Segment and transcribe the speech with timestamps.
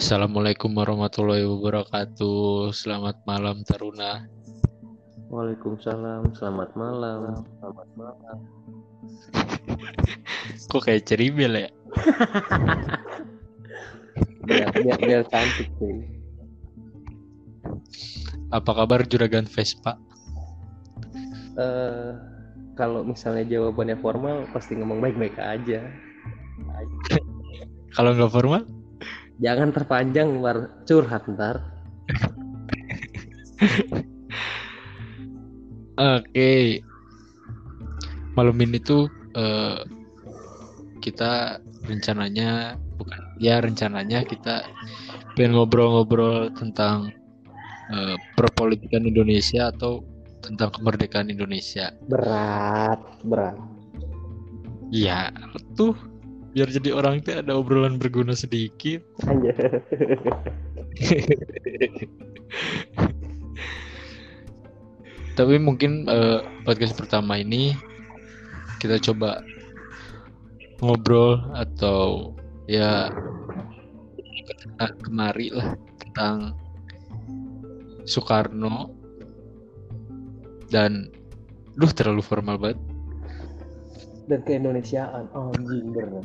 [0.00, 2.72] Assalamualaikum warahmatullahi wabarakatuh.
[2.72, 4.24] Selamat malam Taruna.
[5.28, 7.44] Waalaikumsalam, selamat malam.
[7.60, 8.36] Selamat malam.
[10.72, 11.68] Kok kayak ceribel ya?
[14.48, 16.00] Biar, biar, biar cantik sih.
[18.56, 20.00] Apa kabar juragan Vespa?
[21.60, 22.16] Eh,
[22.72, 25.84] kalau misalnya jawabannya formal, pasti ngomong baik-baik aja.
[27.92, 28.79] Kalau nggak formal?
[29.40, 31.64] Jangan terpanjang, war curhat ntar.
[35.96, 36.84] Oke.
[38.36, 39.80] Malam ini tuh eh,
[41.00, 44.68] kita rencananya bukan ya rencananya kita
[45.34, 47.08] pengen ngobrol-ngobrol tentang
[47.92, 50.04] eh, perpolitikan Indonesia atau
[50.44, 51.92] tentang kemerdekaan Indonesia.
[52.08, 53.56] Berat, berat.
[54.90, 55.30] Iya,
[55.76, 55.94] tuh
[56.50, 59.02] biar jadi orang itu ada obrolan berguna sedikit.
[59.26, 59.54] Aja.
[65.38, 67.72] Tapi mungkin eh, podcast pertama ini
[68.82, 69.40] kita coba
[70.80, 72.32] ngobrol atau
[72.64, 73.12] ya
[75.04, 76.56] kemari lah tentang
[78.08, 78.90] Soekarno
[80.72, 81.12] dan
[81.76, 82.80] duh terlalu formal banget
[84.30, 86.22] Dan keindonesiaan, anjing berat.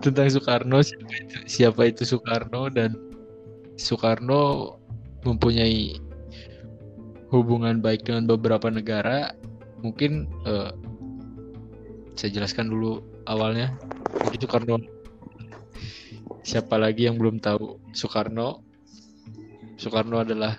[0.00, 2.96] Tentang Soekarno siapa itu, siapa itu Soekarno dan
[3.78, 4.74] Soekarno
[5.22, 5.98] mempunyai
[7.28, 9.32] hubungan baik dengan beberapa negara.
[9.84, 10.72] Mungkin eh,
[12.18, 13.76] saya jelaskan dulu awalnya.
[14.26, 14.76] Jadi Soekarno.
[16.48, 18.64] Siapa lagi yang belum tahu Soekarno?
[19.78, 20.58] Soekarno adalah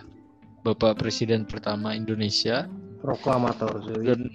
[0.64, 2.70] bapak presiden pertama Indonesia.
[3.00, 4.30] Proklamator dan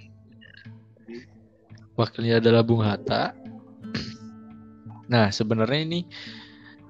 [1.95, 3.44] wakilnya adalah Bung Hatta.
[5.05, 5.99] Nah, sebenarnya ini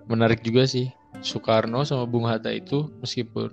[0.07, 0.91] menarik juga sih.
[1.23, 3.47] Soekarno sama Bung Hatta itu meskipun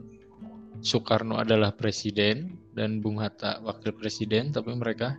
[0.83, 5.15] Soekarno adalah presiden dan Bung Hatta wakil presiden, tapi mereka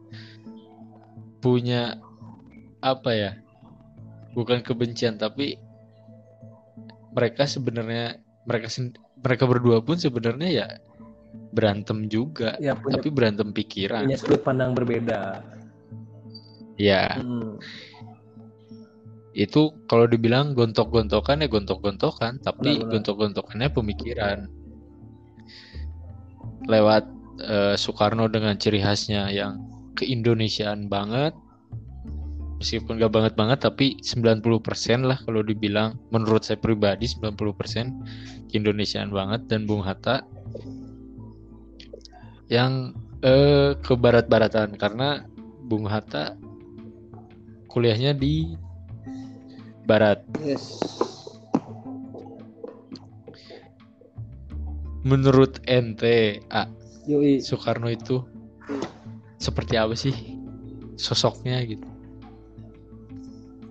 [1.39, 1.95] punya
[2.83, 3.31] apa ya?
[4.35, 5.55] Bukan kebencian, tapi
[7.15, 8.67] mereka sebenarnya mereka
[9.23, 10.67] mereka berdua pun sebenarnya ya
[11.53, 14.03] berantem juga, Ya punya, tapi berantem pikiran.
[14.03, 15.41] punya sudut pandang berbeda.
[16.75, 17.21] Ya.
[17.21, 17.61] Hmm.
[19.33, 24.45] Itu kalau dibilang gontok-gontokan ya gontok-gontokan tapi gontok-gontokannya pemikiran.
[26.69, 27.03] Lewat
[27.41, 29.57] eh, Soekarno dengan ciri khasnya yang
[29.97, 31.33] keindonesiaan banget
[32.63, 39.51] meskipun gak banget banget tapi 90% lah kalau dibilang menurut saya pribadi 90% keindonesiaan banget
[39.51, 40.23] dan Bung Hatta
[42.47, 45.27] yang eh, ke barat-baratan karena
[45.67, 46.39] Bung Hatta
[47.67, 48.55] kuliahnya di
[49.87, 50.63] barat Yes.
[55.03, 56.63] Menurut ente, A,
[57.11, 57.43] Yoi.
[57.43, 58.23] Soekarno itu
[59.35, 60.15] seperti apa sih
[60.95, 61.83] sosoknya gitu?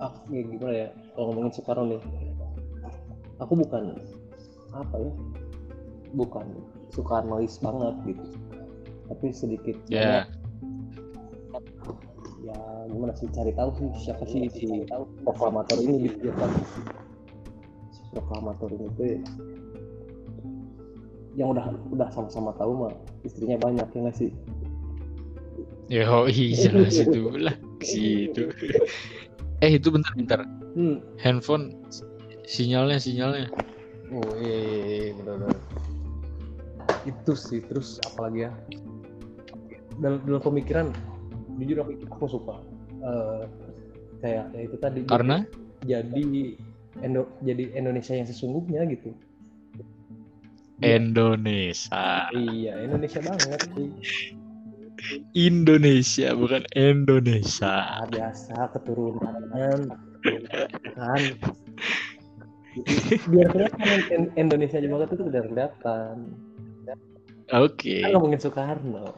[0.03, 2.03] ah ya gimana ya kalau ngomongin Soekarno nih
[3.39, 3.95] aku bukan
[4.75, 5.13] apa ya
[6.19, 6.47] bukan
[6.91, 8.27] Soekarnois banget gitu
[9.07, 10.27] tapi sedikit banyak
[12.43, 12.57] ya
[12.91, 13.27] gimana sih?
[13.31, 14.67] Cari tahu sih siapa sih si
[15.23, 16.51] proklamator ini gitu kan
[17.95, 19.07] si proklamator ini tuh
[21.33, 22.93] yang udah udah sama-sama tahu mah
[23.25, 24.31] istrinya banyak ya nggak sih?
[25.89, 28.49] Ya oh iya jelas itu lah situ.
[29.63, 30.43] Eh itu bentar-bentar,
[30.75, 31.23] hmm.
[31.23, 31.71] Handphone
[32.51, 33.47] sinyalnya sinyalnya.
[34.11, 35.55] oh iya, iya, iya benar-benar
[37.07, 38.53] itu sih terus apalagi ya?
[40.03, 40.87] Dalam, dalam pemikiran
[41.61, 42.57] jujur aku, aku suka.
[43.03, 43.43] Eh,
[44.23, 45.43] kayak ya itu tadi Karena?
[45.83, 46.55] jadi
[47.03, 49.11] Indo, jadi Indonesia yang sesungguhnya gitu.
[50.83, 50.99] Iya.
[50.99, 53.91] Indonesia, iya Indonesia banget sih.
[55.35, 58.03] Indonesia bukan Indonesia.
[58.07, 59.91] Biasa keturunan.
[60.95, 61.21] Kan?
[63.31, 66.17] Biar kelihatan In- Indonesia banget itu udah kelihatan.
[67.53, 69.13] Oke, kan ngomongin Soekarno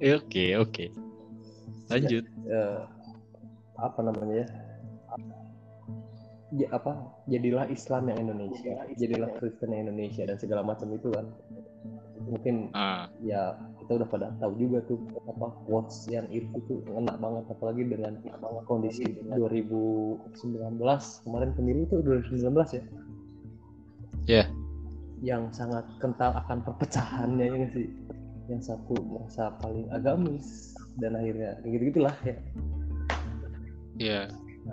[0.00, 0.84] Eh, oke, oke.
[1.92, 2.24] Lanjut.
[2.48, 2.80] eh,
[3.76, 4.48] apa namanya ya?
[6.50, 6.98] Ya, apa?
[7.30, 8.74] Jadilah Islam yang Indonesia.
[8.98, 11.30] Jadilah Kristen yang Indonesia dan segala macam itu kan.
[12.26, 14.98] Mungkin Ah, ya kita udah pada tahu juga tuh
[15.30, 17.44] apa quotes yang itu tuh ngena banget.
[17.54, 18.18] Apalagi dengan
[18.66, 22.82] kondisi 2019 kemarin pemilu itu 2019 ya?
[24.28, 24.44] Ya.
[25.20, 27.88] yang sangat kental akan perpecahannya ya nggak sih
[28.50, 32.36] yang satu merasa paling agamis dan akhirnya gitu gitulah ya
[33.96, 34.20] ya.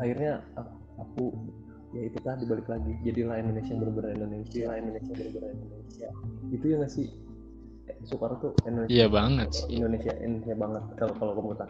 [0.02, 1.24] akhirnya aku, aku
[1.94, 6.08] ya itu tadi balik lagi jadilah Indonesia yang benar-benar Indonesia lah Indonesia yang benar-benar Indonesia
[6.52, 7.08] itu ya nggak sih
[7.88, 9.80] Eh, Soekarno tuh Indonesia Iya banget sih.
[9.80, 11.70] Indonesia Indonesia banget kalau kalau kamu tak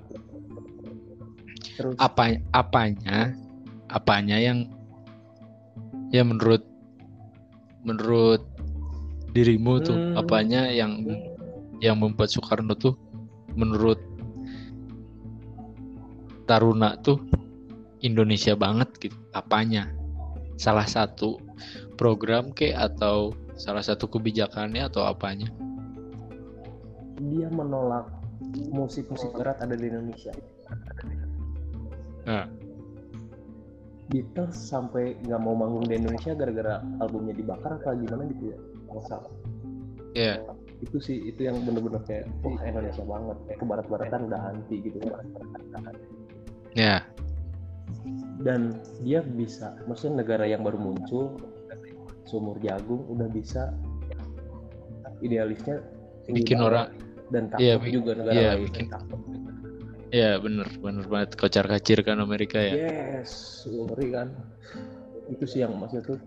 [1.78, 2.24] terus Apa
[2.58, 3.38] apanya?
[3.94, 4.66] Apanya yang
[6.10, 6.66] ya menurut
[7.86, 8.42] menurut
[9.32, 10.18] dirimu tuh Hmm.
[10.18, 11.06] apanya yang
[11.84, 12.98] yang membuat Soekarno tuh
[13.54, 14.02] menurut
[16.48, 17.20] Taruna tuh
[18.02, 19.18] Indonesia banget gitu.
[19.36, 19.92] Apanya?
[20.56, 21.38] Salah satu
[22.00, 25.50] program ke atau salah satu kebijakannya atau apanya?
[27.18, 28.06] dia menolak
[28.70, 30.34] musik-musik berat ada di Indonesia
[32.28, 32.44] Nah,
[34.12, 38.58] Beatles sampai nggak mau manggung di Indonesia gara-gara albumnya dibakar apa gimana gitu ya
[38.92, 39.34] nggak salah
[40.12, 40.36] ya
[40.78, 43.38] itu sih itu yang bener-bener kayak wah Indonesia banget.
[43.50, 44.98] Kayak ke barat-baratan udah anti gitu
[46.78, 47.02] ya.
[48.38, 51.42] Dan dia bisa maksudnya negara yang baru muncul
[52.30, 53.74] sumur jagung udah bisa
[55.20, 55.82] idealisnya
[56.30, 56.94] bikin orang
[57.34, 59.20] dan takut Iya, bikin- juga negara iya, lain bikin- takut.
[60.08, 61.30] Ya bener bener banget.
[61.36, 62.74] Kocar kacir kan Amerika ya.
[63.20, 64.28] yes ngeri kan.
[65.28, 66.18] Itu sih yang maksudnya tuh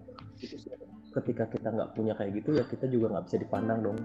[1.11, 3.99] ketika kita nggak punya kayak gitu ya kita juga nggak bisa dipandang dong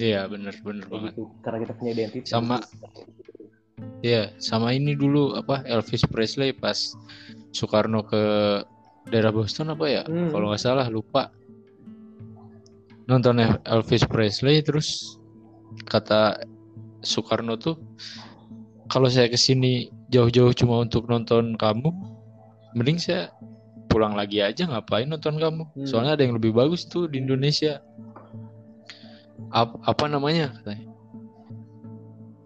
[0.00, 1.12] Iya bener kayak banget.
[1.12, 2.64] gitu karena kita punya identitas Sama-
[4.00, 6.96] Ya sama ini dulu apa Elvis Presley pas
[7.52, 8.22] Soekarno ke
[9.12, 10.02] daerah Boston apa ya?
[10.08, 10.32] Hmm.
[10.32, 11.28] Kalau nggak salah lupa.
[13.04, 15.18] Nonton El- Elvis Presley terus
[15.84, 16.40] kata
[17.04, 17.76] Soekarno tuh
[18.88, 21.90] kalau saya ke sini jauh-jauh cuma untuk nonton kamu,
[22.74, 23.30] mending saya
[23.86, 25.62] pulang lagi aja ngapain nonton kamu?
[25.76, 25.86] Hmm.
[25.86, 27.82] Soalnya ada yang lebih bagus tuh di Indonesia.
[29.50, 30.86] Ap- apa namanya katanya?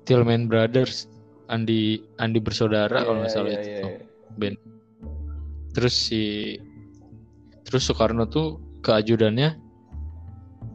[0.04, 1.08] Tillman Brothers,
[1.48, 3.68] Andi Andi bersaudara kalau nggak Iya, salah iya, itu.
[3.68, 3.90] iya, tuh.
[4.40, 4.52] iya.
[5.74, 6.22] Terus si
[7.64, 9.56] terus Soekarno tuh ke ajudannya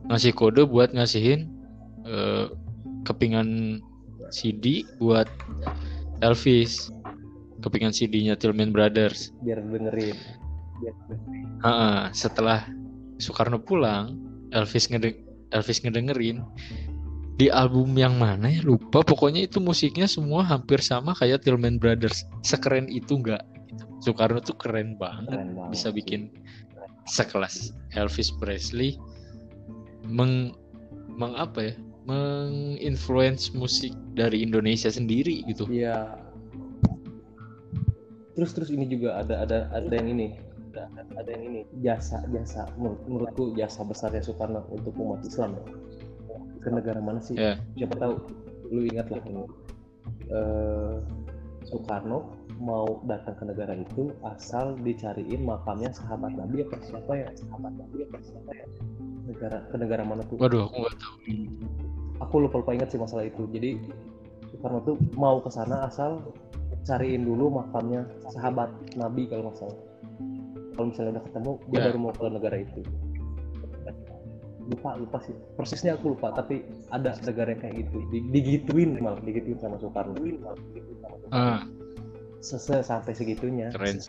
[0.09, 1.47] ngasih kode buat ngasihin
[2.03, 2.49] eh,
[3.05, 3.79] kepingan
[4.29, 5.29] CD buat
[6.19, 6.89] Elvis.
[7.59, 9.35] Kepingan CD-nya Tillman Brothers.
[9.43, 10.15] biar dengerin
[10.79, 10.95] biar
[11.59, 12.63] Ha-ha, setelah
[13.19, 14.15] Soekarno pulang,
[14.55, 15.19] Elvis ngede
[15.55, 16.45] Elvis ngedengerin.
[17.39, 18.59] Di album yang mana ya?
[18.67, 18.99] Lupa.
[18.99, 22.27] Pokoknya itu musiknya semua hampir sama kayak Tillman Brothers.
[22.43, 23.47] Sekeren itu enggak
[24.03, 25.39] Soekarno tuh keren banget.
[25.39, 25.95] Keren banget bisa sih.
[25.95, 26.21] bikin
[27.09, 28.99] sekelas Elvis Presley
[30.03, 30.51] meng
[31.15, 31.73] meng apa ya?
[32.09, 35.69] Menginfluence musik dari Indonesia sendiri gitu.
[35.69, 36.17] Iya.
[38.33, 40.48] Terus terus ini juga ada ada ada yang ini.
[40.79, 45.63] Ada, ada yang ini jasa jasa menurut, menurutku jasa besarnya Soekarno untuk umat Islam ya.
[46.63, 47.35] Ke negara mana sih?
[47.35, 47.59] Ya.
[47.75, 48.13] Siapa tahu
[48.71, 49.43] lu ingat lah ini.
[50.29, 50.95] Eh,
[51.67, 57.27] Soekarno mau datang ke negara itu asal dicariin makamnya sahabat Nabi apa siapa ya?
[57.35, 58.65] Sahabat Nabi apa siapa ya?
[59.29, 60.41] Negara ke negara mana tuh?
[60.41, 61.15] waduh aku nggak tahu
[62.19, 63.79] aku lupa lupa ingat sih masalah itu jadi
[64.49, 66.33] Soekarno tuh mau ke sana asal
[66.83, 69.79] cariin dulu makamnya sahabat Nabi kalau nggak salah
[70.79, 71.83] kalau misalnya udah ketemu Ya.
[71.91, 72.79] baru mau ke negara itu.
[74.71, 75.35] Lupa lupa sih.
[75.59, 77.97] Persisnya aku lupa tapi ada negara yang kayak gitu.
[78.15, 80.15] Di- digituin malah digituin sama Soekarno.
[81.35, 81.67] Ah.
[82.39, 83.75] Sese sampai segitunya.
[83.75, 83.99] Keren.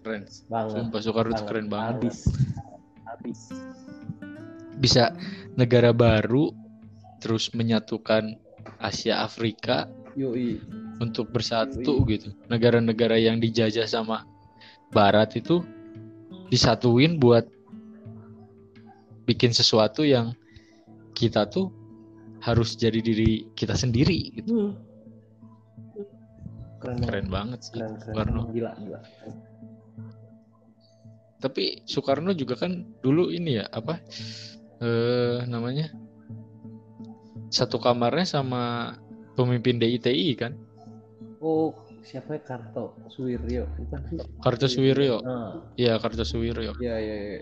[0.00, 0.24] keren.
[0.48, 0.72] Banget.
[0.80, 1.44] Sumpah Soekarno banget.
[1.44, 1.94] keren banget.
[2.08, 2.18] Habis.
[3.04, 3.40] Habis.
[4.80, 5.12] Bisa
[5.60, 6.56] negara baru
[7.20, 8.32] terus menyatukan
[8.80, 10.56] Asia Afrika yoi.
[11.04, 12.32] untuk bersatu gitu.
[12.48, 14.24] Negara-negara yang dijajah sama
[14.92, 15.64] Barat itu
[16.52, 17.48] disatuin buat
[19.24, 20.36] bikin sesuatu yang
[21.16, 21.72] kita tuh
[22.42, 24.50] harus jadi diri kita sendiri gitu.
[24.52, 24.72] Hmm.
[26.82, 28.10] keren banget Keren banget sih keren, keren.
[28.12, 28.42] Soekarno.
[28.50, 29.00] gila gila
[31.38, 34.02] Tapi Soekarno juga kan dulu ini ya apa
[34.82, 35.94] eh namanya
[37.54, 38.94] satu kamarnya sama
[39.38, 40.52] pemimpin DITI kan
[41.42, 43.64] Oh, siapa ya Karto Suwiryo?
[43.78, 44.18] Bukan sih?
[44.40, 45.22] Kartosuwiryo.
[45.22, 46.74] Ah, Iya Kartosuwiryo.
[46.78, 47.40] iya iya iya.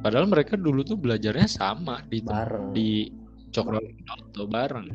[0.00, 3.12] Padahal mereka dulu tuh belajarnya sama di Bareng di, di
[3.52, 4.88] Cokroaminoto bareng.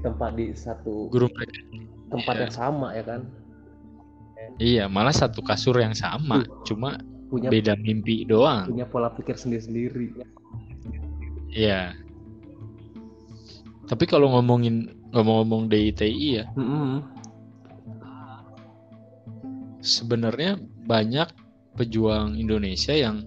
[0.00, 1.60] tempat di satu Guru mereka.
[2.08, 2.42] tempat Iya.
[2.46, 3.20] yang sama ya kan?
[4.56, 6.96] Iya, malah satu kasur yang sama, cuma
[7.28, 8.66] Punya beda mimpi doang.
[8.66, 10.14] punya pola pikir sendiri-sendiri.
[11.50, 11.92] Iya.
[13.84, 17.02] Tapi kalau ngomongin ngomong-ngomong DITI ya, Mm-mm.
[19.80, 21.26] sebenarnya banyak
[21.74, 23.26] pejuang Indonesia yang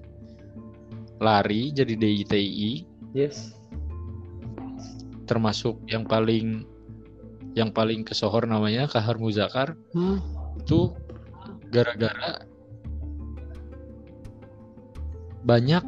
[1.19, 2.71] lari jadi DITI,
[3.13, 3.53] Yes.
[5.29, 6.65] termasuk yang paling
[7.53, 9.77] yang paling kesohor namanya Kahar Muzakar.
[9.93, 10.17] Hmm.
[10.53, 10.93] itu
[11.73, 12.45] gara-gara
[15.43, 15.81] banyak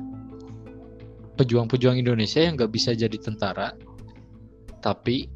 [1.37, 3.71] pejuang-pejuang Indonesia yang nggak bisa jadi tentara,
[4.81, 5.29] tapi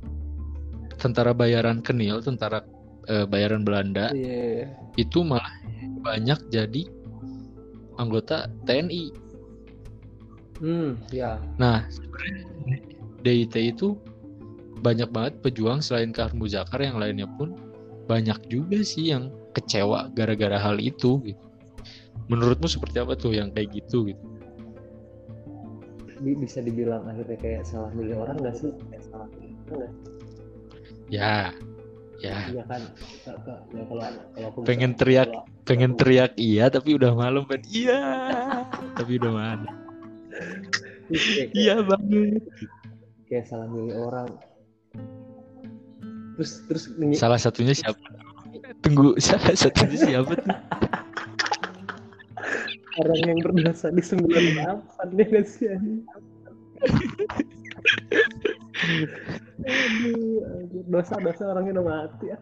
[1.00, 2.62] tentara bayaran kenil, tentara
[3.08, 4.68] eh, bayaran Belanda Iya.
[5.00, 5.50] itu malah
[6.04, 6.84] banyak jadi
[7.98, 9.12] anggota TNI.
[10.60, 11.40] Hmm, ya.
[11.56, 11.88] Nah,
[13.24, 13.96] DIT itu
[14.80, 17.56] banyak banget pejuang selain Kar Muzakar yang lainnya pun
[18.08, 21.44] banyak juga sih yang kecewa gara-gara hal itu gitu.
[22.28, 24.24] Menurutmu seperti apa tuh yang kayak gitu gitu?
[26.20, 28.72] Bi- Bisa dibilang akhirnya kayak salah milih orang nggak sih?
[28.92, 29.92] Kayak salah milih orang nggak?
[31.10, 31.52] Ya.
[32.20, 32.84] Ya, Iya kan?
[33.72, 34.04] Ya kalau
[34.36, 37.64] kalau aku pengen bisa- teriak, kalau- pengen teriak iya tapi udah malam kan.
[37.66, 38.02] Iya.
[38.94, 39.72] tapi udah malam.
[41.56, 42.44] Iya banget.
[43.30, 44.26] kayak salah milih orang
[46.34, 48.02] terus terus Salah satunya siapa?
[48.82, 50.50] Tunggu, salah satunya siapa tuh?
[53.00, 54.76] orang yang berdosa di 98 ya
[55.24, 55.72] nggak sih.
[60.88, 62.38] Dosa dosa orangnya udah mati ya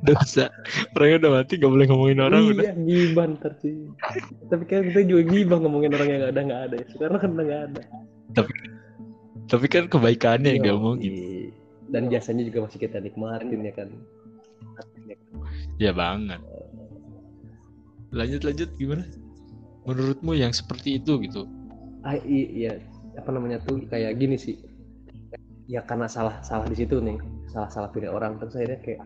[0.00, 0.48] Dosa.
[0.96, 2.64] Orangnya udah mati gak boleh ngomongin orang udah.
[2.68, 3.88] iya gibah ntar cuy
[4.48, 7.30] tapi kan kita juga gibah ngomongin orang yang nggak ada nggak ada ya sekarang kan
[7.36, 7.82] udah nggak ada
[9.48, 10.64] Tapi kan kebaikannya yang
[11.00, 11.48] iya.
[11.88, 13.88] dan jasanya juga masih kita nikmatin ya kan
[15.78, 16.38] Ya banget.
[18.14, 19.06] Lanjut lanjut gimana?
[19.86, 21.46] Menurutmu yang seperti itu gitu?
[22.06, 22.78] ah iya
[23.18, 24.54] apa namanya tuh kayak gini sih
[25.68, 27.20] ya karena salah salah di situ nih.
[27.52, 28.40] Salah salah pilih orang.
[28.40, 29.02] Terus akhirnya kayak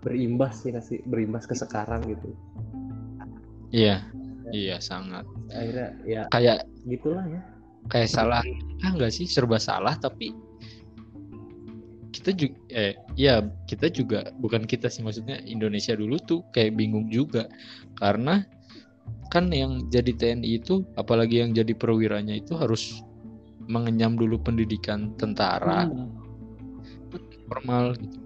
[0.00, 2.32] berimbas ya nggak sih berimbas ke sekarang gitu.
[3.68, 4.00] Iya,
[4.50, 5.28] iya sangat.
[5.52, 7.40] akhirnya ya Kayak gitulah ya.
[7.92, 8.40] kayak salah,
[8.84, 10.32] ah enggak sih serba salah tapi
[12.12, 17.12] kita juga eh ya kita juga bukan kita sih maksudnya Indonesia dulu tuh kayak bingung
[17.12, 17.48] juga.
[18.00, 18.40] Karena
[19.28, 23.04] kan yang jadi TNI itu apalagi yang jadi perwiranya itu harus
[23.68, 25.86] mengenyam dulu pendidikan tentara.
[25.86, 26.10] Hmm.
[27.48, 28.18] formal gitu.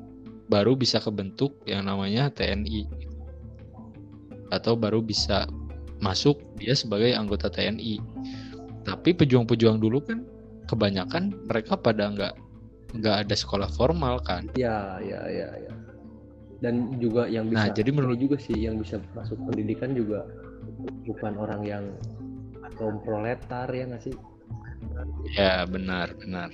[0.51, 2.85] baru bisa kebentuk yang namanya TNI
[4.51, 5.47] atau baru bisa
[5.97, 8.03] masuk dia sebagai anggota TNI
[8.83, 10.27] tapi pejuang-pejuang dulu kan
[10.67, 12.35] kebanyakan mereka pada nggak
[12.99, 14.51] nggak ada sekolah formal kan.
[14.53, 15.73] Ya ya ya ya.
[16.59, 20.27] Dan juga yang bisa Nah, jadi menurut- juga sih yang bisa masuk pendidikan juga
[21.07, 21.85] bukan orang yang
[22.77, 24.15] kaum proletar ya nggak sih
[25.35, 26.51] ya benar benar.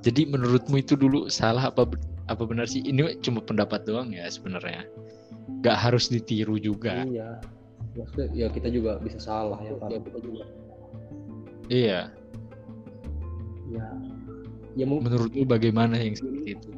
[0.00, 1.84] Jadi menurutmu itu dulu salah apa
[2.30, 2.80] apa benar sih?
[2.80, 4.88] Ini cuma pendapat doang ya sebenarnya.
[5.60, 7.04] Nggak harus ditiru juga.
[7.04, 7.40] Iya.
[7.98, 10.44] Maksudnya ya kita juga bisa salah ya kan kita juga.
[11.68, 12.00] Iya.
[13.70, 13.86] Ya.
[14.78, 16.70] Ya mungkin menurutmu bagaimana yang seperti itu?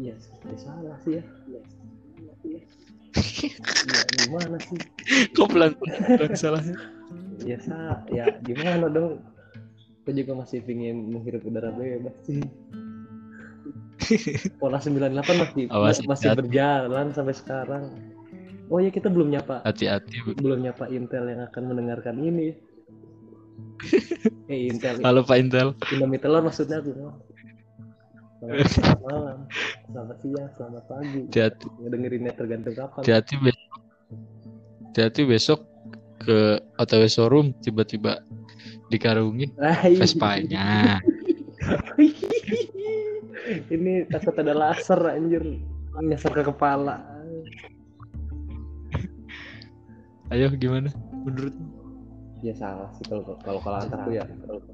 [0.00, 1.24] Ya seperti salah sih ya.
[1.46, 1.60] Ya,
[3.92, 4.80] ya gimana sih?
[5.36, 6.76] Kok pelan pelan salahnya
[7.46, 9.22] ya sa ya gimana dong?
[10.02, 12.42] Kita juga masih pingin menghirup udara bebas sih
[14.62, 16.38] pola 98 masih Awas, masih hati-hati.
[16.46, 17.84] berjalan sampai sekarang.
[18.70, 19.62] Oh ya kita belum nyapa.
[19.66, 22.54] Hati-hati belum nyapa Intel yang akan mendengarkan ini.
[24.46, 25.02] Eh Intel.
[25.02, 25.74] Halo Pak Intel.
[25.90, 26.94] Indomie telur maksudnya aku
[28.46, 29.38] selamat, malam.
[29.90, 31.20] Selamat siang selamat pagi.
[31.26, 31.66] Hati-hati.
[31.82, 33.00] Ngedengerinnya tergantung kapan.
[33.02, 33.70] Hati-hati besok.
[34.92, 35.60] Hati-hati besok
[36.26, 38.18] ke OTW showroom tiba-tiba
[38.90, 39.94] dikarungin Hai.
[39.94, 40.98] Vespa-nya.
[43.46, 45.42] Ini takut ada laser anjir.
[45.96, 47.00] Nyasar ke kepala.
[50.34, 50.90] Ayo gimana
[51.22, 51.66] menurutmu?
[52.44, 54.26] Ya salah sih kalau kalau kalau antar aku ya.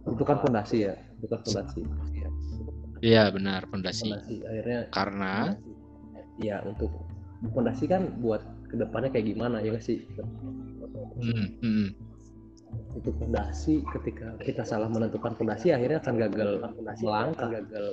[0.09, 0.95] Itu kan fondasi ya.
[1.21, 1.81] Itu kan fondasi.
[3.05, 4.09] Iya benar fondasi.
[4.09, 5.35] Fondasi akhirnya karena
[6.41, 6.91] ya untuk
[7.53, 8.43] fondasi kan buat
[8.73, 10.01] ke depannya kayak gimana ya nggak sih?
[11.21, 11.89] Hmm, hmm,
[12.97, 16.51] itu fondasi ketika kita salah menentukan fondasi akhirnya akan gagal
[17.05, 17.49] melangkah.
[17.61, 17.87] Gagal.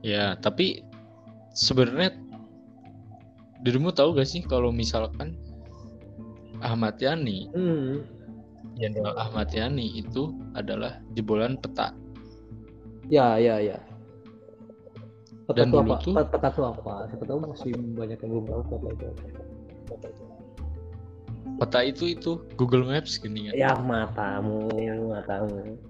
[0.00, 0.80] Ya tapi
[1.52, 2.16] sebenarnya
[3.60, 5.36] dirimu tahu gak sih kalau misalkan
[6.64, 7.50] Ahmad Yani?
[7.52, 8.06] Hmm.
[8.78, 11.92] Jenderal Ahmad Yani itu adalah jebolan peta.
[13.10, 13.87] Ya ya ya
[15.48, 16.28] peta Dan apa?
[16.28, 17.08] peta tuh apa?
[17.08, 19.26] Siapa tahu masih banyak yang belum tahu peta itu apa.
[21.64, 22.04] peta itu.
[22.12, 23.52] Itu Google Maps gini kan?
[23.56, 24.68] Ya matamu
[25.08, 25.80] matamu.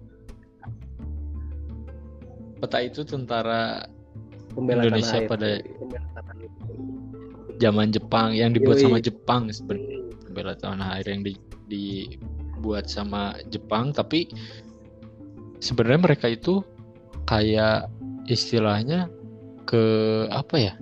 [2.58, 3.86] Peta itu tentara
[4.54, 6.08] Pembela Indonesia pada- Pembela
[7.58, 8.84] zaman Jepang yang dibuat Yoi.
[8.86, 9.98] sama Jepang sebenarnya.
[10.30, 11.34] Bela tanah air yang di,
[11.66, 14.30] dibuat sama Jepang tapi
[15.58, 16.62] sebenarnya mereka itu
[17.26, 17.90] kayak
[18.30, 19.10] istilahnya
[19.68, 19.84] ke
[20.32, 20.72] apa ya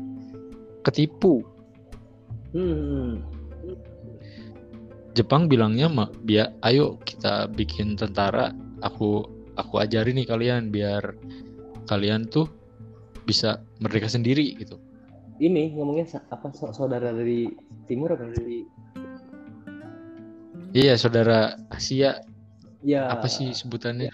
[0.87, 1.43] ketipu.
[2.55, 3.19] Hmm.
[5.19, 8.55] Jepang bilangnya mah biar ayo kita bikin tentara.
[8.87, 9.27] Aku
[9.59, 11.19] aku ajarin nih kalian biar
[11.91, 12.47] kalian tuh
[13.27, 14.79] bisa merdeka sendiri gitu.
[15.43, 17.51] Ini ngomongnya apa sa- saudara dari
[17.91, 18.63] timur apa dari
[20.77, 22.23] iya saudara Asia.
[22.87, 24.13] Ya apa sih sebutannya?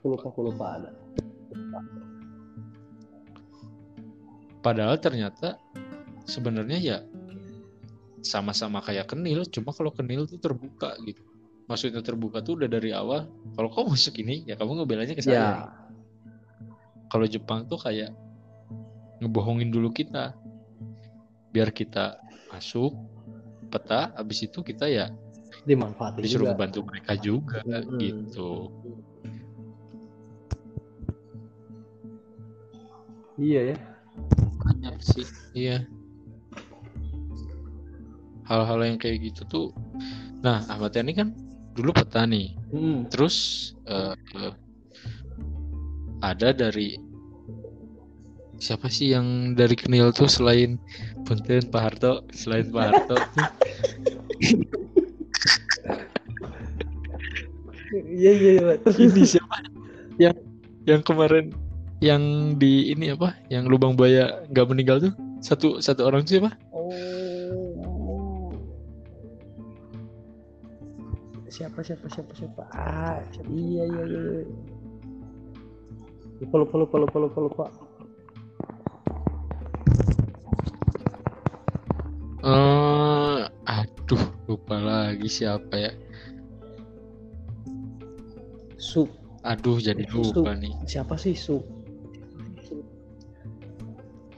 [0.00, 0.90] Aku lupa aku lupa ada.
[4.64, 5.60] Padahal ternyata
[6.24, 6.98] sebenarnya ya
[8.24, 11.20] sama-sama kayak kenil cuma kalau kenil tuh terbuka gitu
[11.68, 15.36] maksudnya terbuka tuh udah dari awal kalau kamu masuk ini ya kamu ngebelanya ke saya
[15.36, 15.52] Ya.
[17.12, 18.10] kalau Jepang tuh kayak
[19.20, 20.32] ngebohongin dulu kita
[21.52, 22.18] biar kita
[22.50, 22.96] masuk
[23.68, 25.06] peta habis itu kita ya
[25.64, 26.58] dimanfaatin disuruh juga.
[26.58, 28.00] bantu mereka juga Mm-mm.
[28.00, 28.72] gitu
[33.34, 33.76] Iya ya.
[35.02, 35.26] Sih.
[35.56, 35.86] Iya.
[38.44, 39.68] Hal-hal yang kayak gitu tuh
[40.44, 41.32] nah Ahmad Yani kan
[41.72, 42.52] dulu petani.
[42.68, 43.08] Hmm.
[43.08, 44.52] terus eh, eh,
[46.20, 47.00] ada dari
[48.60, 50.76] siapa sih yang dari Kenil tuh selain
[51.24, 52.24] Punten Pak Harto?
[52.30, 53.16] Selain Pak Harto.
[57.94, 58.74] Iya iya iya.
[58.98, 59.56] ini siapa?
[60.18, 60.36] Yang
[60.82, 61.54] yang kemarin
[62.04, 68.52] yang di ini apa yang lubang buaya nggak meninggal tuh satu satu orang siapa Oh.
[71.48, 72.66] Siapa siapa siapa siapa?
[72.74, 74.20] Ah, iya iya iya.
[74.42, 74.42] iya.
[76.42, 77.64] Lupa lupa lupa lupa lupa lupa.
[82.44, 85.92] Eh, aduh lupa lagi siapa ya
[88.76, 89.08] Sup.
[89.40, 91.64] aduh jadi lupa nih Siapa sih Sup?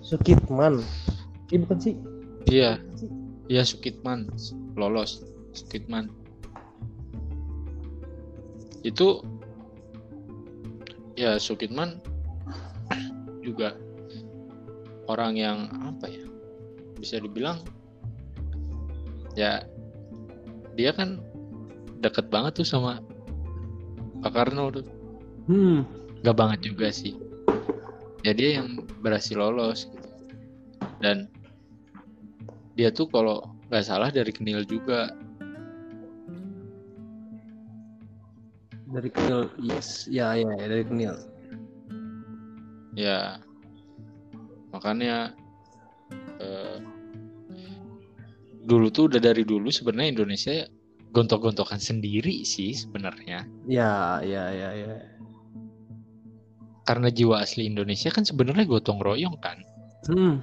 [0.06, 0.78] Sukitman.
[1.50, 1.94] Ini bukan sih?
[2.46, 2.78] iya
[3.50, 4.30] iya Sukitman
[4.78, 6.06] lolos Sukitman
[8.86, 9.18] itu
[11.18, 11.98] ya Sukitman
[13.46, 13.74] juga
[15.10, 16.22] orang yang apa ya
[17.02, 17.58] bisa dibilang
[19.34, 19.66] ya
[20.78, 21.18] dia kan
[21.98, 23.02] deket banget tuh sama
[24.22, 24.86] Pak Karno tuh
[25.46, 25.86] Hmm.
[26.26, 27.14] nggak banget juga sih
[28.26, 29.86] ya dia yang berhasil lolos
[30.98, 31.28] dan
[32.74, 35.10] dia tuh kalau nggak salah dari Kenil juga
[38.86, 40.06] Dari Kenil, yes.
[40.06, 41.14] Ya ya, ya dari Kenil.
[42.96, 43.36] ya
[44.72, 45.36] makanya
[46.40, 46.80] eh,
[48.64, 50.64] dulu tuh udah dari dulu sebenarnya Indonesia
[51.12, 54.96] gontok-gontokan sendiri sih sebenarnya Ya ya ya ya.
[56.88, 59.60] karena jiwa asli Indonesia kan sebenarnya gotong royong kan
[60.08, 60.40] Hmm.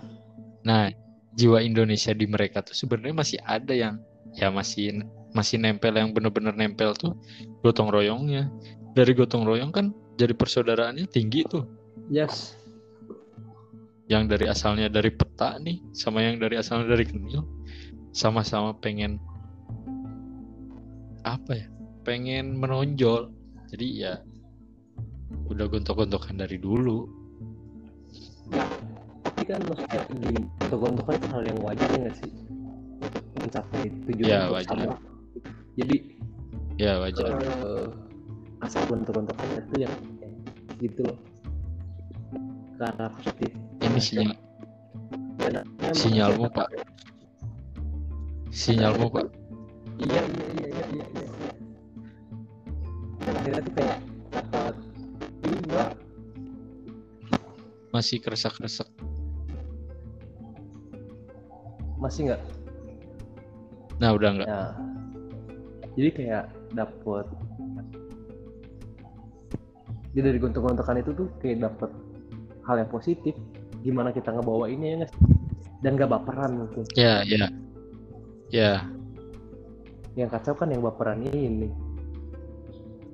[0.64, 0.92] Nah,
[1.36, 4.00] jiwa Indonesia di mereka tuh sebenarnya masih ada yang
[4.34, 7.18] ya masih masih nempel yang bener-bener nempel tuh
[7.62, 8.50] gotong royongnya.
[8.94, 11.66] Dari gotong royong kan jadi persaudaraannya tinggi tuh.
[12.08, 12.56] Yes.
[14.08, 17.44] Yang dari asalnya dari peta nih sama yang dari asalnya dari kenil
[18.14, 19.18] sama-sama pengen
[21.26, 21.68] apa ya?
[22.06, 23.34] Pengen menonjol.
[23.74, 24.22] Jadi ya
[25.50, 27.10] udah gontok-gontokan dari dulu.
[29.44, 32.32] Tapi kan maksudnya di gontok-gontokan itu hal yang wajar ya nggak sih?
[33.44, 34.78] Mencapai tujuan Ya, wajar.
[35.76, 35.98] Jadi
[36.80, 37.44] Ya wajar.
[37.44, 37.88] eh,
[38.64, 39.92] asal gontok-gontokan itu yang
[40.80, 41.20] gitu loh.
[42.80, 43.52] Ke arah positif.
[43.84, 44.32] Ini sinyal
[45.44, 45.60] Dan
[45.92, 46.68] sinyalmu Pak.
[48.48, 49.28] Sinyalmu Pak.
[50.08, 51.06] Iya iya iya iya iya.
[51.20, 51.52] iya.
[53.28, 53.98] Dan akhirnya tuh kayak
[54.32, 54.76] dapat
[57.92, 58.88] Masih keresak-keresak.
[62.04, 62.44] Masih nggak
[64.02, 64.48] Nah udah nggak.
[64.50, 64.64] Ya.
[65.94, 67.26] Jadi kayak dapet
[70.14, 71.90] jadi dari gontok-gontokan itu tuh kayak dapet
[72.70, 73.34] hal yang positif
[73.82, 75.14] gimana kita ngebawainnya ya nggak
[75.84, 77.50] dan gak baperan mungkin Ya ya.
[78.54, 78.86] Ya
[80.14, 81.74] yang kacau kan yang baperan ini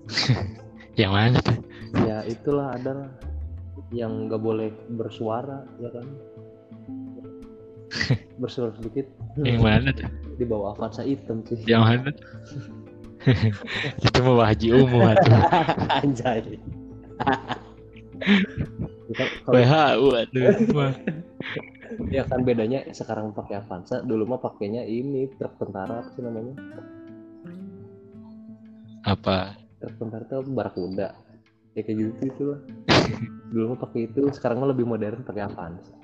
[1.00, 1.56] yang mana tuh?
[2.04, 3.08] ya itulah adalah
[3.96, 6.06] yang nggak boleh bersuara ya kan
[8.38, 10.08] bersuara sedikit Yang mana tuh?
[10.36, 12.10] di bawah Avanza hitam sih Yang mana?
[14.06, 15.38] Itu mau haji umum atau
[16.00, 16.42] anjay
[19.10, 20.48] Ya kan, kalau WHU aduh.
[20.72, 20.94] Wah.
[22.08, 26.54] ya kan bedanya sekarang pakai Avanza dulu mah pakainya ini truk tentara apa sih namanya
[29.04, 29.56] Apa?
[29.80, 31.08] truk tentara itu barakuda
[31.74, 32.60] ya kayak gitu itu lah
[33.50, 35.96] dulu mah pakai itu sekarang mah lebih modern pakai Avanza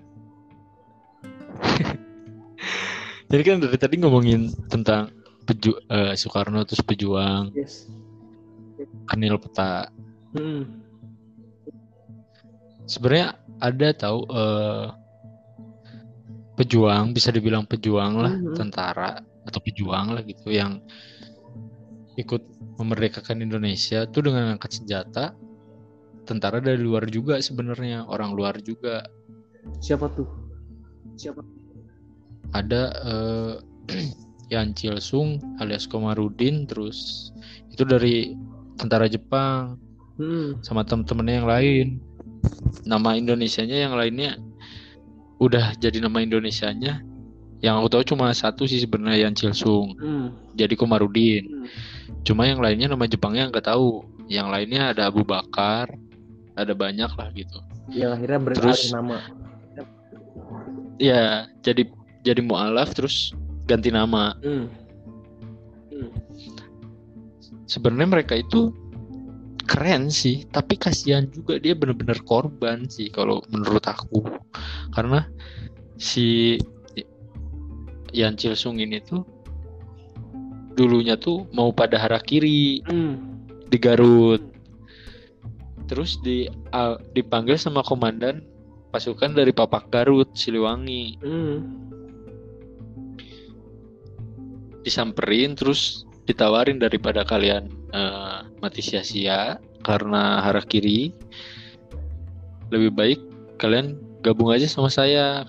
[3.32, 5.10] Jadi kan dari tadi ngomongin tentang
[5.46, 7.86] peju eh, Soekarno terus pejuang, yes
[9.14, 9.90] Anil Peta.
[10.34, 10.64] hmm.
[12.86, 14.88] Sebenarnya ada tahu eh,
[16.56, 18.56] pejuang bisa dibilang pejuang lah, Mhm.
[18.56, 20.80] tentara atau pejuang lah gitu yang
[22.16, 22.42] ikut
[22.80, 25.36] memerdekakan Indonesia tuh dengan angkat senjata.
[26.26, 29.06] Tentara dari luar juga sebenarnya, orang luar juga.
[29.82, 30.30] siapa tuh
[31.16, 31.42] siapa?
[32.54, 33.54] Ada eh,
[34.54, 37.32] Yan Chil-sung alias Komarudin terus
[37.74, 38.38] itu dari
[38.78, 39.76] tentara Jepang
[40.22, 40.62] hmm.
[40.62, 41.88] sama temen-temennya yang lain.
[42.86, 44.38] Nama Indonesianya yang lainnya
[45.42, 47.02] udah jadi nama Indonesianya.
[47.64, 50.28] Yang aku tahu cuma satu sih sebenarnya Yan Chil-sung Hmm.
[50.54, 51.44] jadi Komarudin.
[51.50, 51.68] Hmm.
[52.22, 54.06] cuma yang lainnya nama Jepangnya nggak tahu.
[54.30, 55.90] Yang lainnya ada Abu Bakar
[56.56, 57.58] ada banyak lah gitu.
[57.90, 59.18] Yang akhirnya beralih Terus- nama
[60.98, 61.88] ya jadi
[62.24, 63.32] jadi mualaf terus
[63.68, 64.66] ganti nama hmm.
[65.92, 66.10] Hmm.
[67.66, 68.72] sebenarnya mereka itu
[69.66, 74.22] keren sih tapi kasihan juga dia bener-bener korban sih kalau menurut aku
[74.94, 75.26] karena
[75.98, 76.58] si
[78.16, 79.26] Yan Chil-sung ini tuh
[80.78, 83.42] dulunya tuh mau pada harakiri Hmm.
[83.72, 84.44] di Garut
[85.90, 88.46] terus di a- dipanggil sama komandan
[88.96, 91.60] pasukan dari Papak Garut Siliwangi Hmm.
[94.88, 101.12] disamperin terus ditawarin daripada kalian eh, mati sia-sia karena harakiri
[102.72, 103.20] lebih baik
[103.60, 105.44] kalian gabung aja sama saya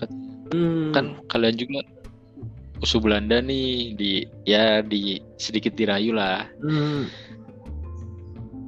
[0.51, 0.95] Hmm.
[0.95, 1.83] kan kalian juga
[2.79, 4.11] musuh Belanda nih di
[4.47, 7.07] ya di sedikit dirayu lah Hmm.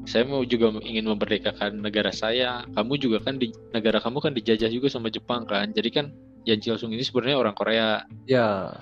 [0.09, 2.65] Saya mau juga ingin memerdekakan negara saya.
[2.73, 5.69] Kamu juga kan di negara kamu kan dijajah juga sama Jepang kan.
[5.69, 6.09] Jadi kan
[6.49, 8.01] Yan Chil-sung ini sebenarnya orang Korea.
[8.25, 8.73] Ya.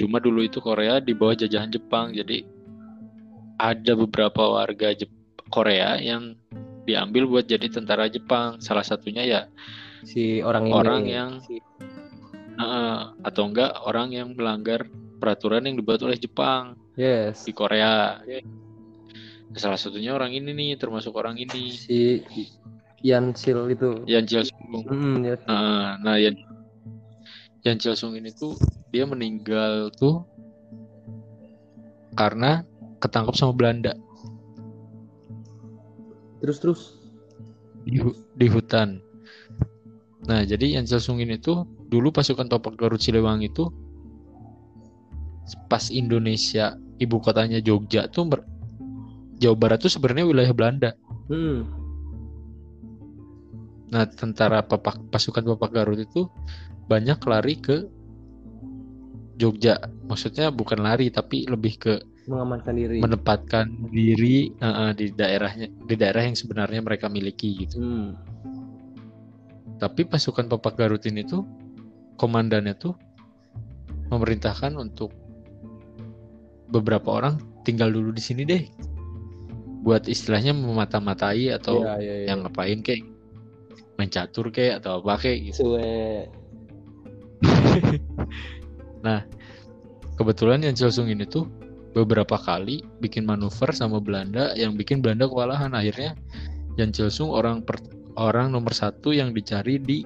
[0.00, 2.46] Cuma dulu itu Korea di bawah jajahan Jepang, jadi
[3.58, 5.10] ada beberapa warga Jep
[5.50, 6.38] Korea yang
[6.88, 8.62] diambil buat jadi tentara Jepang.
[8.64, 9.40] Salah satunya ya
[10.06, 10.72] si orang ini.
[10.72, 11.36] Orang yang-
[12.56, 14.86] eh, atau enggak orang yang melanggar
[15.18, 16.78] peraturan yang dibuat oleh Jepang.
[16.94, 17.42] Yes.
[17.44, 18.22] Di Korea.
[19.56, 22.20] Salah satunya orang ini nih, termasuk orang ini, si
[23.06, 24.84] Yan Sil itu Yan Chil-sung.
[24.84, 25.38] Hmm, ya.
[25.46, 26.36] Nah, nah Yan
[27.64, 28.58] Yan Chil-sung ini tuh
[28.90, 30.24] dia meninggal tuh
[32.18, 32.66] karena
[32.98, 33.94] ketangkap sama Belanda.
[36.38, 36.80] terus terus
[37.82, 37.98] di,
[38.38, 39.02] di hutan.
[40.30, 43.72] Nah, jadi yang Sung ini tuh dulu pasukan Topak Garut Siliwangi itu
[45.66, 48.28] pas Indonesia ibu kotanya Jogja tuh
[49.38, 50.90] Jawa Barat tuh sebenarnya wilayah Belanda.
[51.30, 51.58] hmm.
[53.88, 56.28] Nah, tentara papak, pasukan Papak Garut itu
[56.92, 57.88] banyak lari ke
[59.40, 59.80] Jogja.
[60.04, 61.94] Maksudnya bukan lari tapi lebih ke
[62.28, 67.80] mengamankan diri menempatkan diri eh, eh, di daerahnya di daerah yang sebenarnya mereka miliki gitu.
[67.80, 68.08] hmm.
[69.80, 71.48] Tapi pasukan Papak Garut ini tuh
[72.20, 72.92] komandannya tuh
[74.12, 75.14] memerintahkan untuk
[76.68, 78.68] beberapa orang tinggal dulu di sini deh.
[79.82, 82.34] Buat istilahnya memata-matai atau ya, ya, ya.
[82.34, 83.06] yang ngapain kayak
[83.98, 85.74] main catur kayak atau apa kayak gitu.
[85.74, 86.26] Suwe.
[90.18, 91.46] Kebetulan yang Chelsung ini tuh
[91.94, 96.18] beberapa kali bikin manuver sama Belanda yang bikin Belanda kewalahan akhirnya
[96.74, 97.86] Yan Chelsung orang per-
[98.18, 100.02] orang nomor satu yang dicari di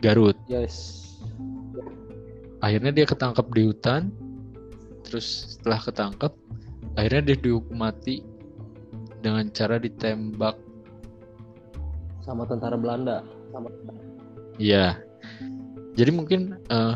[0.00, 0.36] Garut.
[0.48, 1.04] yes
[2.64, 4.02] akhirnya dia ketangkep di hutan
[5.04, 6.32] terus setelah ketangkep
[6.96, 8.24] akhirnya dia dihukum mati
[9.24, 10.60] dengan cara ditembak.
[12.20, 13.72] Sama tentara Belanda sama
[14.60, 15.00] Iya.
[15.96, 16.94] Jadi mungkin eh,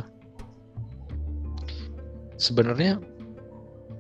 [2.37, 3.01] sebenarnya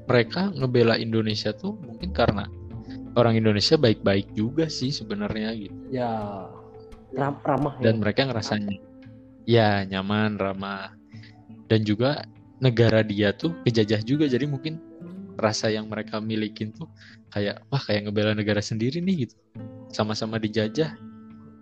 [0.04, 2.44] mereka ngebela Indonesia tuh mungkin karena
[3.16, 5.76] orang Indonesia baik-baik juga sih sebenarnya gitu.
[5.90, 6.44] Ya
[7.16, 7.90] ram- ramah ya.
[7.90, 8.76] Dan mereka ngerasanya
[9.48, 10.92] ya nyaman ramah.
[11.68, 12.24] Dan juga
[12.58, 14.80] negara dia tuh kejajah juga jadi mungkin
[15.38, 16.90] rasa yang mereka milikin tuh
[17.30, 19.36] kayak wah kayak ngebela negara sendiri nih gitu.
[19.94, 20.98] Sama-sama dijajah.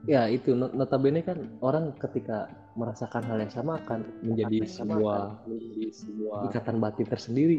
[0.09, 0.57] Ya itu.
[0.57, 6.77] Not- notabene kan orang ketika merasakan hal yang sama akan menjadi sebuah menjadi sebuah ikatan
[6.81, 7.59] batin tersendiri.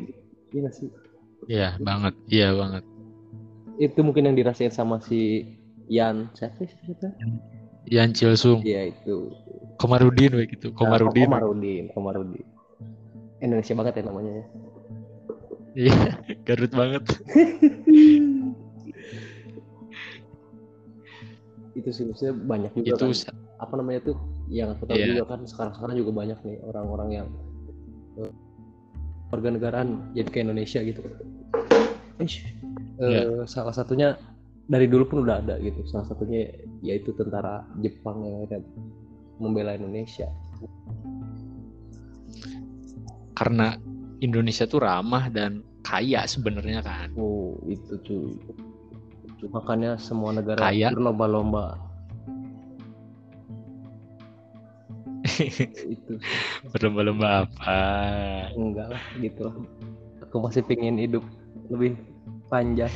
[0.51, 0.89] Iya sih?
[1.45, 2.17] Ya banget.
[2.27, 2.83] Iya banget.
[3.77, 5.45] Itu mungkin yang dirasain sama si
[5.87, 7.13] Yan siapa sih siapa
[7.87, 8.65] Yan Chilsung.
[8.65, 9.31] Iya itu.
[9.77, 10.73] Komarudin we gitu.
[10.73, 11.29] Komarudin.
[11.29, 12.47] Nah, Komarudin Komarudin.
[13.37, 14.45] Indonesia banget ya namanya ya
[15.77, 15.93] iya
[16.47, 17.03] Garut banget.
[21.77, 23.35] Itu sih maksudnya banyak juga itu kan.
[23.57, 24.17] apa namanya tuh
[24.49, 25.07] yang aku tahu Iya.
[25.17, 27.27] juga kan sekarang sekarang juga banyak nih orang-orang yang
[28.17, 28.31] eh,
[29.29, 31.01] warga negaraan jadi ke Indonesia gitu.
[32.17, 32.41] Ish,
[32.97, 33.21] Iya.
[33.29, 34.17] eh, salah satunya
[34.65, 35.85] dari dulu pun udah ada gitu.
[35.85, 36.49] Salah satunya
[36.81, 38.61] yaitu tentara Jepang yang akhirnya
[39.37, 40.25] membela Indonesia.
[43.37, 43.77] Karena
[44.19, 47.13] Indonesia tuh ramah dan kaya sebenarnya kan.
[47.15, 48.35] oh itu cuy
[49.53, 50.89] makanya semua negara Kaya.
[50.91, 51.77] berlomba-lomba
[55.93, 56.13] itu
[56.73, 57.77] Berlomba-lomba apa?
[58.57, 59.55] enggak lah gitu lah
[60.25, 61.21] aku masih pengen hidup
[61.69, 61.93] lebih
[62.49, 62.91] panjang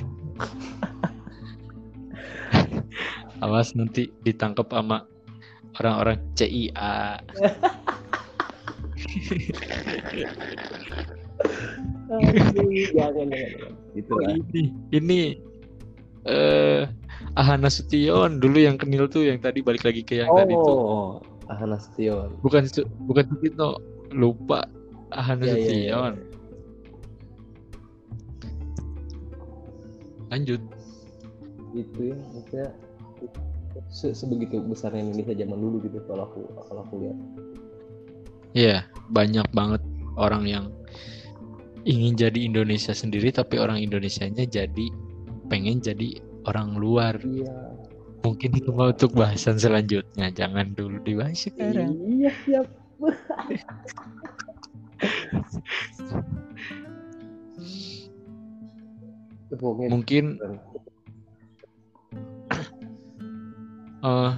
[3.42, 5.02] Awas nanti ditangkap sama
[5.82, 7.18] orang-orang CIA.
[12.08, 12.34] jangan
[12.92, 13.72] jangan jangan.
[13.96, 15.20] gitu Oh, lah ini ini
[16.28, 16.84] eh
[17.34, 20.76] Ahana Sution dulu yang kenil tuh yang tadi balik lagi ke yang tadi tuh.
[20.76, 21.10] oh
[21.48, 22.64] Ahana Sution Bukan
[23.06, 23.70] bukan Sutino,
[24.12, 24.68] lupa
[25.10, 26.14] Ahana Iya, iya, Sution.
[26.14, 26.26] iya.
[30.30, 30.62] Lanjut.
[31.72, 32.68] gitu ya maksudnya
[33.88, 37.16] se- sebegitu besarnya Indonesia zaman dulu gitu kalau aku kalau aku lihat
[38.52, 39.82] Iya, banyak banget
[40.20, 40.66] orang yang
[41.88, 44.88] ingin jadi Indonesia sendiri tapi orang Indonesianya jadi
[45.50, 47.18] pengen jadi orang luar.
[47.24, 47.72] iya
[48.22, 50.30] Mungkin itu mau untuk bahasan selanjutnya.
[50.30, 51.98] Jangan dulu dibahas sekarang.
[52.06, 52.70] iya siap
[59.90, 60.38] Mungkin
[64.06, 64.32] eh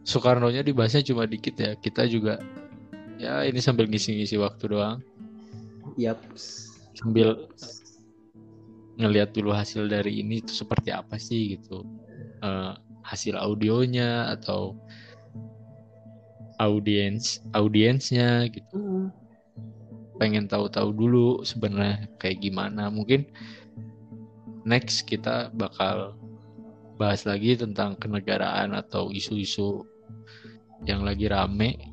[0.00, 1.76] Soekarno-nya dibahasnya cuma dikit ya.
[1.76, 2.40] Kita juga
[3.20, 4.98] ya ini sambil ngisi-ngisi waktu doang,
[6.00, 6.16] Yap.
[6.96, 7.44] sambil
[8.96, 11.84] ngelihat dulu hasil dari ini itu seperti apa sih gitu.
[12.40, 12.72] Eh,
[13.04, 14.76] hasil audionya atau
[16.60, 18.76] audiens audiensnya gitu.
[18.76, 19.08] Hmm.
[20.20, 22.92] Pengen tahu-tahu dulu sebenarnya kayak gimana.
[22.92, 23.24] Mungkin
[24.68, 26.12] next kita bakal
[27.00, 29.88] bahas lagi tentang kenegaraan atau isu-isu
[30.84, 31.89] yang lagi rame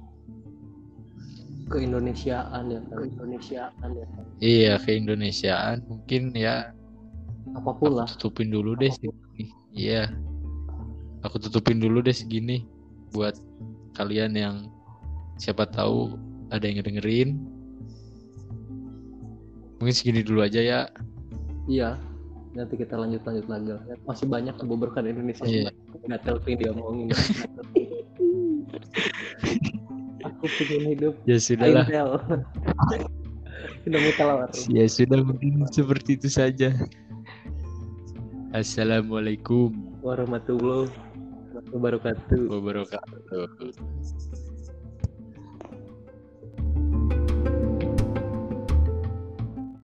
[1.68, 2.96] Keindonesiaan ya kan.
[3.04, 4.24] Keindonesiaan ya kan.
[4.40, 6.72] Iya, keindonesiaan mungkin ya
[7.56, 8.08] Apa pun aku lah.
[8.08, 9.52] tutupin dulu deh segini.
[9.76, 10.12] Iya.
[11.26, 12.64] Aku tutupin dulu deh segini
[13.12, 13.36] buat
[13.96, 14.56] kalian yang
[15.36, 16.16] siapa tahu
[16.54, 17.36] ada yang dengerin.
[19.78, 20.80] Mungkin segini dulu aja ya.
[21.68, 22.00] Iya.
[22.58, 23.70] Nanti kita lanjut lanjut lagi.
[23.76, 23.82] lah.
[24.08, 25.44] Masih banyak kebuberkan Indonesia.
[25.46, 25.70] Iya.
[26.08, 27.08] Nggak tahu yang dia omongin.
[30.38, 31.86] Aku hidup Ya sudahlah.
[33.82, 34.50] Sudah kelawar.
[34.70, 36.70] Ya sudah mungkin seperti itu saja.
[38.54, 39.74] Assalamualaikum
[40.06, 40.94] Warahmatullahi
[41.74, 42.48] wabarakatuh.
[42.48, 43.74] wabarakatuh.